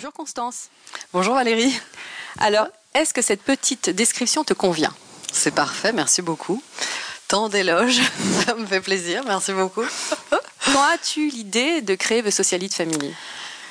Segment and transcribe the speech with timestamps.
[0.00, 0.70] Bonjour Constance.
[1.12, 1.78] Bonjour Valérie.
[2.38, 4.94] Alors, est-ce que cette petite description te convient?
[5.30, 6.62] C'est parfait, merci beaucoup.
[7.28, 8.00] Tant d'éloges,
[8.46, 9.84] ça me fait plaisir, merci beaucoup.
[10.64, 13.14] Quand as-tu l'idée de créer The Socialite Family?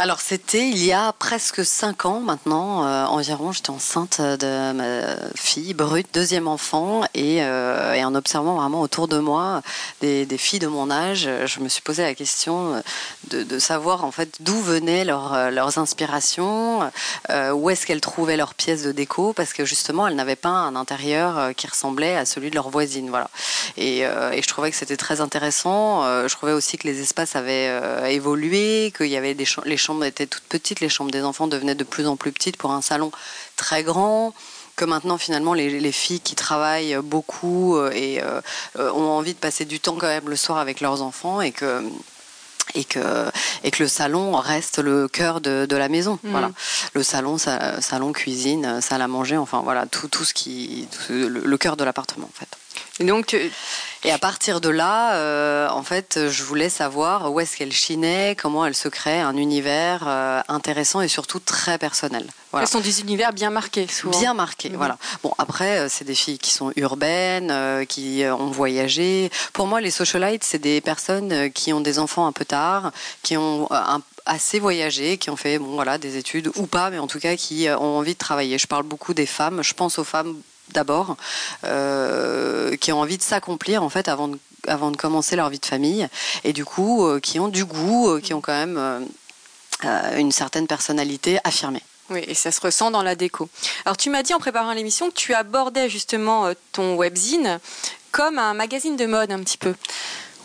[0.00, 3.52] Alors c'était il y a presque cinq ans maintenant euh, environ.
[3.52, 9.18] J'étais enceinte de ma fille brute, deuxième enfant, et, euh, en observant vraiment autour de
[9.18, 9.60] moi
[10.00, 12.82] des, filles de mon âge, je me suis posé la question
[13.28, 16.90] de, savoir en fait d'où venaient leurs inspirations,
[17.28, 20.48] euh, où est-ce qu'elles trouvaient leurs pièces de déco, parce que justement elles n'avaient pas
[20.48, 23.10] un intérieur qui ressemblait à celui de leur voisine.
[23.10, 23.28] Voilà.
[23.76, 26.04] Et, et je trouvais que c'était très intéressant.
[26.26, 30.26] je trouvais aussi que les espaces avaient évolué, qu'il y avait des les chambres étaient
[30.26, 33.10] toutes petites, les chambres des enfants devenaient de plus en plus petites pour un salon
[33.56, 34.32] très grand
[34.76, 38.40] que maintenant finalement les, les filles qui travaillent beaucoup euh, et euh,
[38.76, 41.82] ont envie de passer du temps quand même le soir avec leurs enfants et que
[42.74, 43.28] et que,
[43.64, 46.20] et que le salon reste le cœur de, de la maison.
[46.22, 46.30] Mmh.
[46.30, 46.52] Voilà.
[46.94, 50.86] Le salon, sa, salon, cuisine, salle à manger, enfin voilà, tout, tout ce qui.
[50.92, 52.56] Tout, le, le cœur de l'appartement en fait.
[53.00, 53.34] Et donc,
[54.02, 58.36] et à partir de là, euh, en fait, je voulais savoir où est-ce qu'elle chinait,
[58.40, 62.26] comment elle se crée un univers euh, intéressant et surtout très personnel.
[62.50, 62.64] Voilà.
[62.64, 64.18] Elles sont des univers bien marqués, souvent.
[64.18, 64.76] Bien marqués, mmh.
[64.76, 64.98] voilà.
[65.22, 69.30] Bon, après, euh, c'est des filles qui sont urbaines, euh, qui ont voyagé.
[69.54, 73.38] Pour moi, les socialites, c'est des personnes qui ont des enfants un peu tard, qui
[73.38, 77.06] ont un, assez voyagé, qui ont fait bon voilà des études ou pas, mais en
[77.06, 78.58] tout cas qui ont envie de travailler.
[78.58, 79.62] Je parle beaucoup des femmes.
[79.62, 80.36] Je pense aux femmes
[80.72, 81.16] d'abord,
[81.64, 85.58] euh, qui ont envie de s'accomplir en fait avant de, avant de commencer leur vie
[85.58, 86.08] de famille,
[86.44, 89.06] et du coup euh, qui ont du goût, euh, qui ont quand même
[90.16, 91.82] une certaine personnalité affirmée.
[92.10, 93.48] Oui, et ça se ressent dans la déco.
[93.84, 97.60] Alors tu m'as dit en préparant l'émission que tu abordais justement ton webzine
[98.10, 99.74] comme un magazine de mode un petit peu.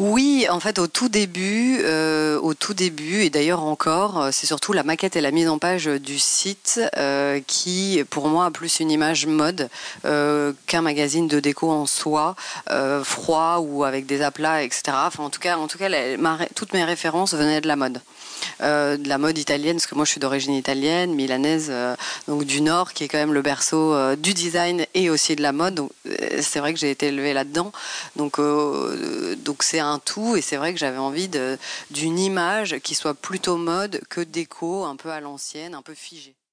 [0.00, 4.72] Oui, en fait, au tout début, euh, au tout début, et d'ailleurs encore, c'est surtout
[4.72, 8.80] la maquette et la mise en page du site euh, qui, pour moi, a plus
[8.80, 9.68] une image mode
[10.04, 12.34] euh, qu'un magazine de déco en soi,
[12.70, 14.82] euh, froid ou avec des aplats, etc.
[15.06, 15.88] Enfin, en tout cas, en tout cas,
[16.56, 18.00] toutes mes références venaient de la mode.
[18.60, 21.96] Euh, de la mode italienne, parce que moi je suis d'origine italienne, milanaise, euh,
[22.28, 25.42] donc du Nord, qui est quand même le berceau euh, du design et aussi de
[25.42, 25.74] la mode.
[25.74, 25.90] Donc
[26.40, 27.72] c'est vrai que j'ai été élevée là-dedans.
[28.16, 31.28] Donc donc c'est un tout, et c'est vrai que j'avais envie
[31.90, 36.34] d'une image qui soit plutôt mode que déco, un peu à l'ancienne, un peu figée.